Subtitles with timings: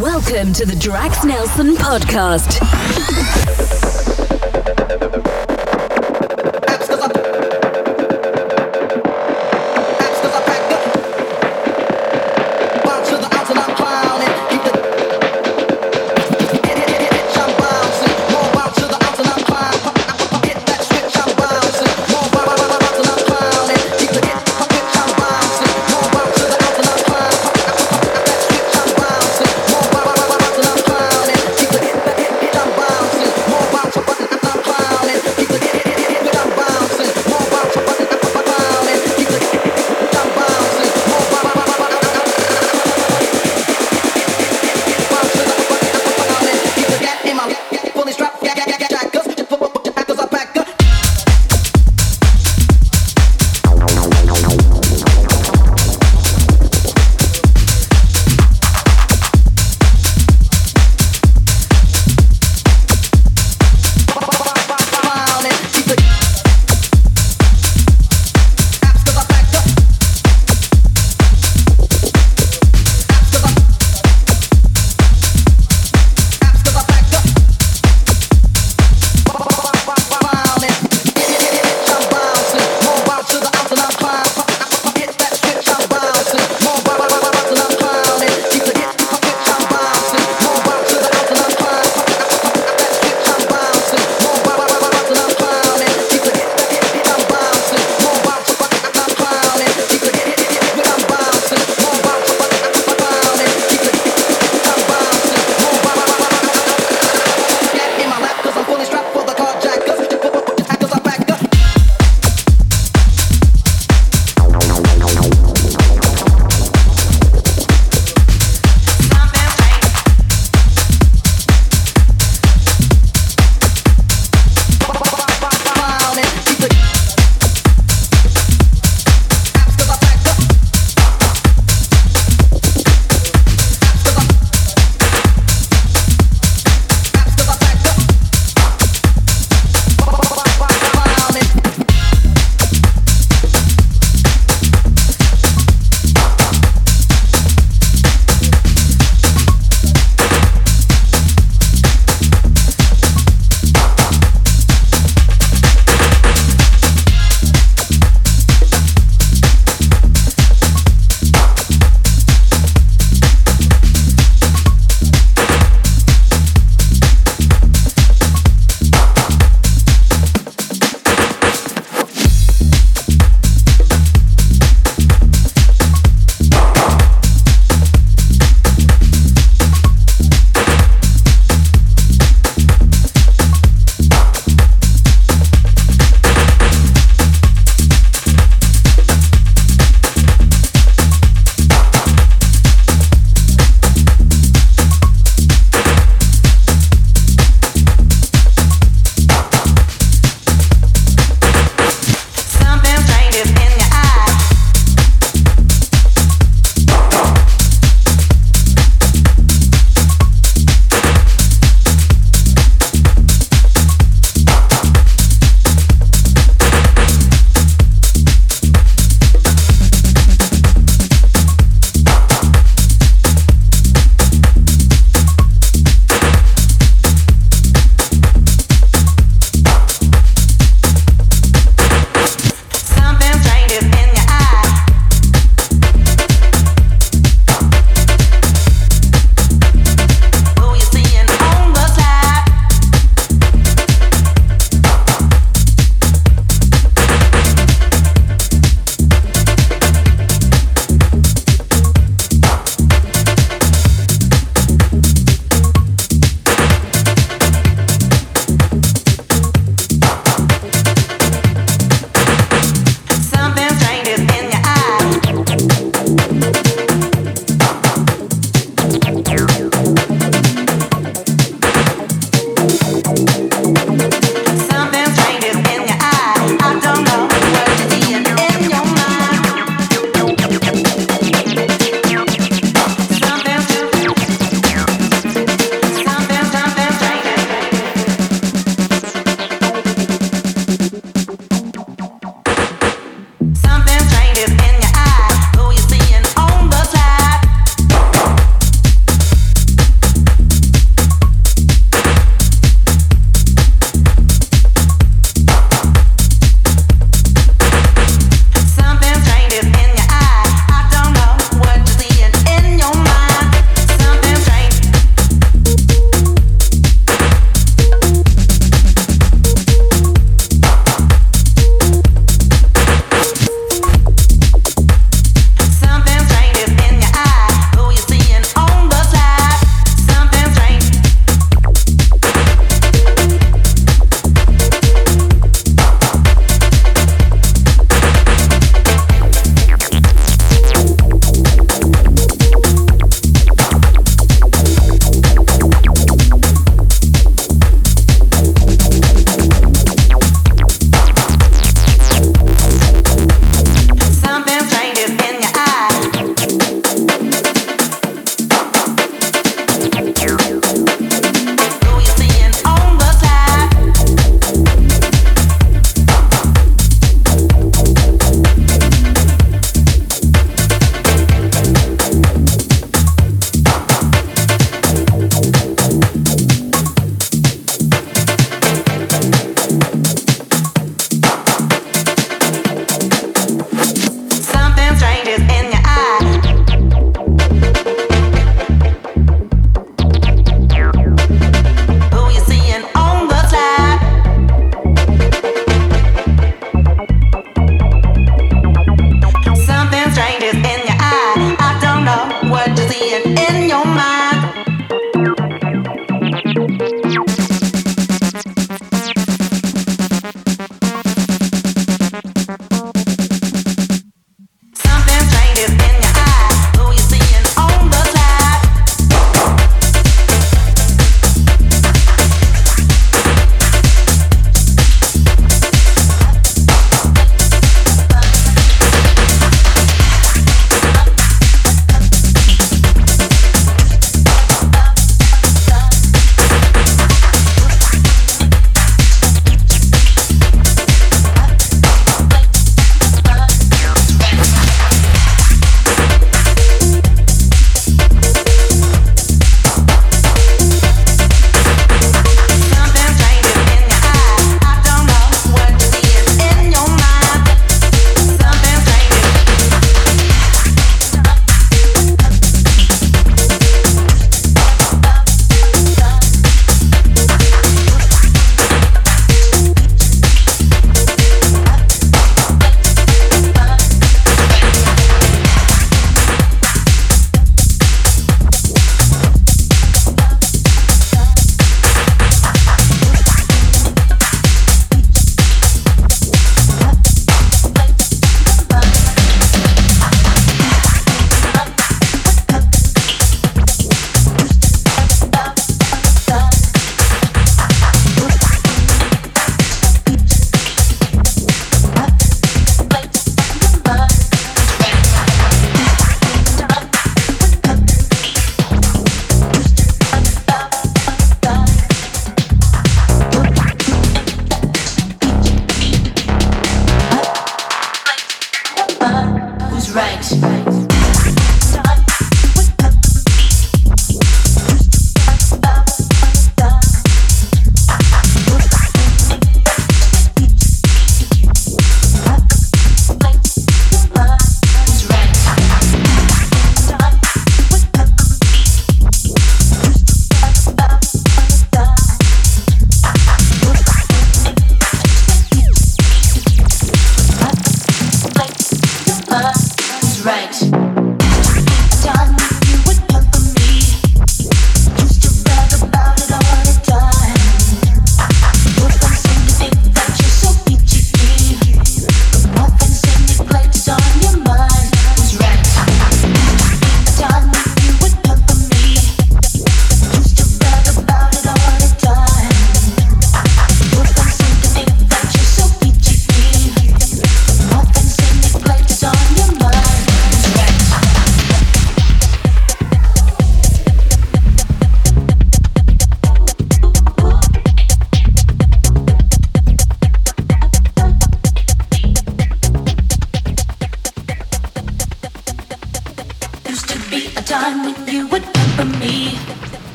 [0.00, 2.60] Welcome to the Drax Nelson podcast.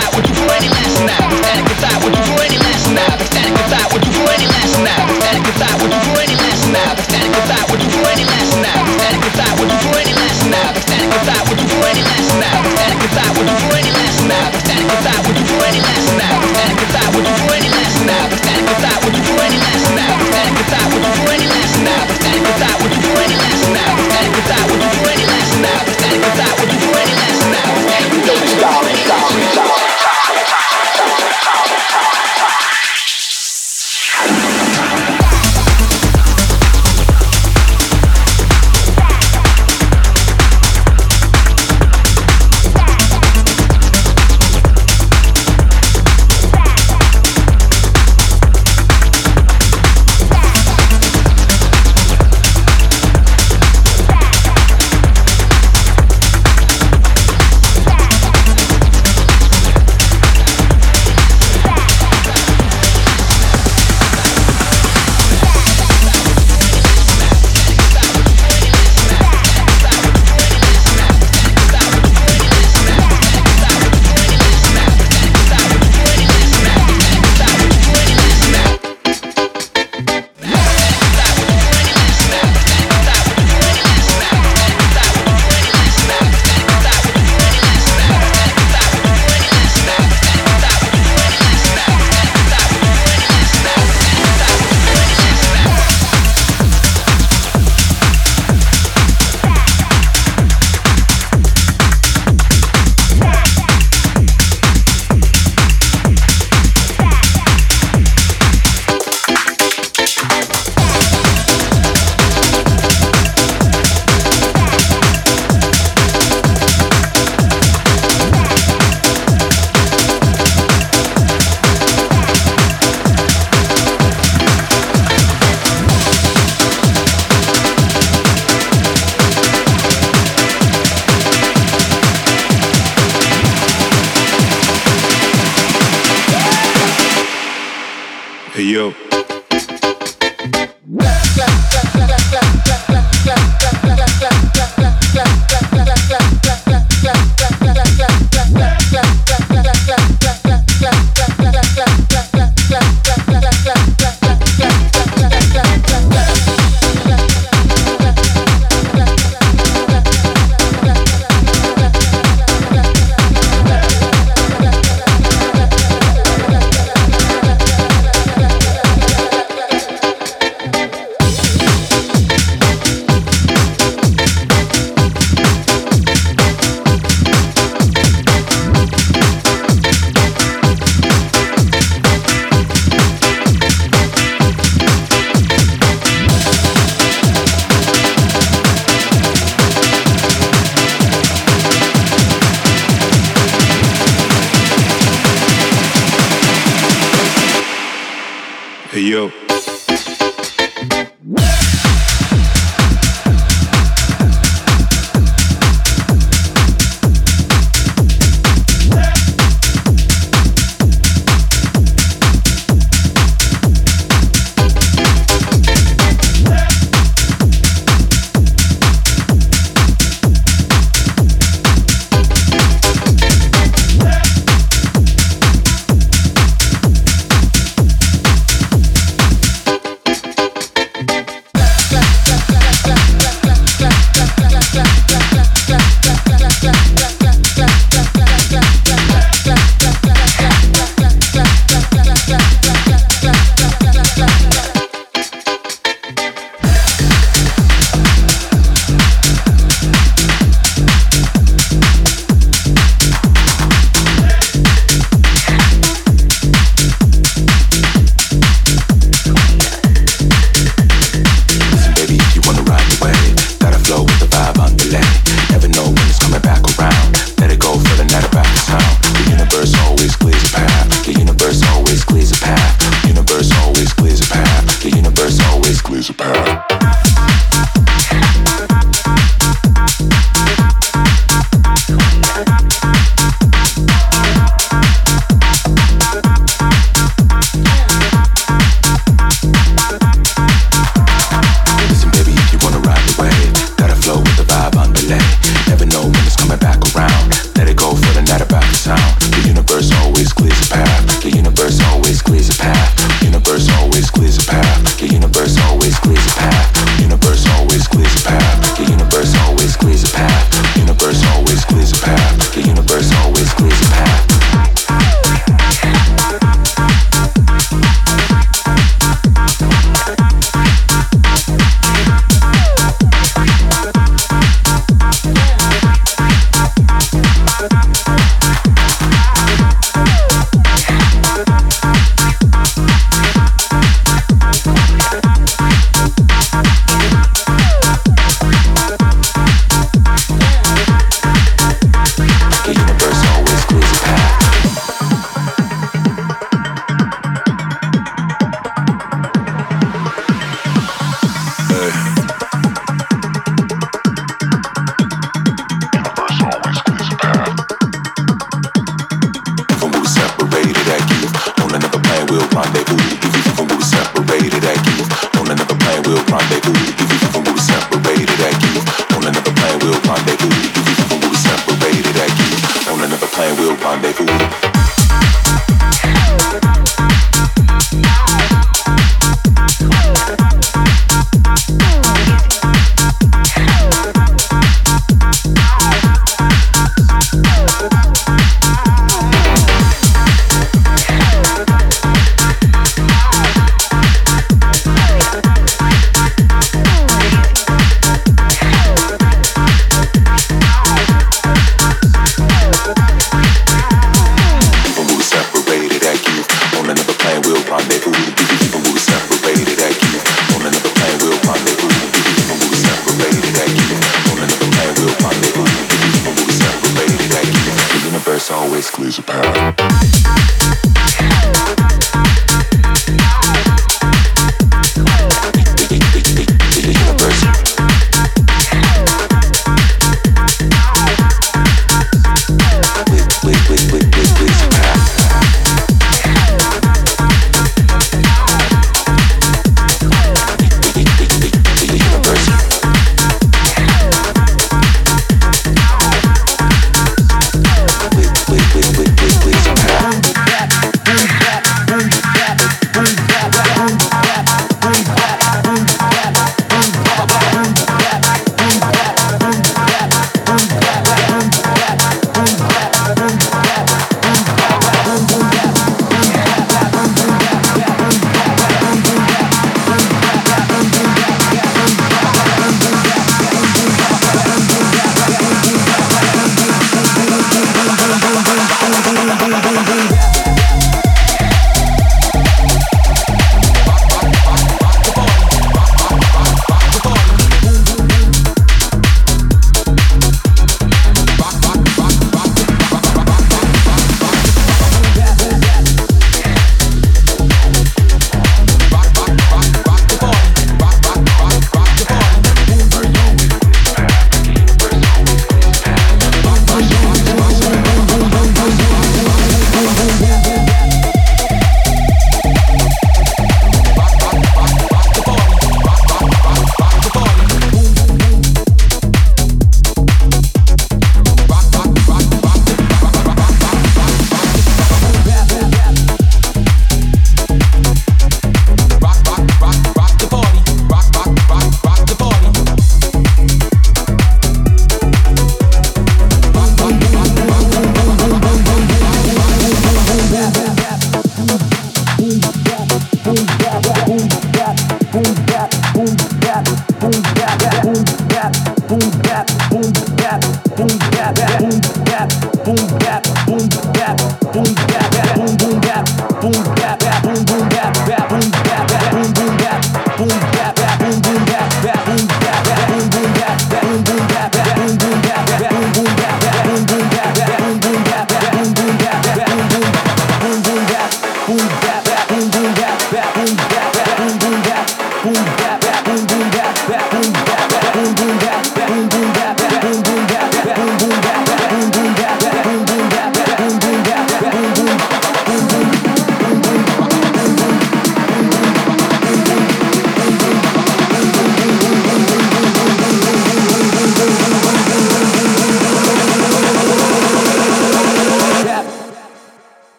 [0.00, 0.29] trap with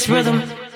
[0.00, 0.69] this rhythm.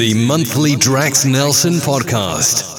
[0.00, 2.69] The monthly Drax Nelson podcast.